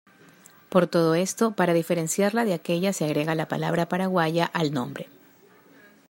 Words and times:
Por 0.69 0.87
todo 0.87 1.13
esto, 1.13 1.55
para 1.55 1.75
diferenciarla 1.75 2.43
de 2.43 2.55
aquella 2.55 2.91
se 2.91 3.05
agrega 3.05 3.35
la 3.35 3.47
palabra 3.47 3.87
"paraguaya" 3.87 4.47
al 4.47 4.73
nombre. 4.73 5.07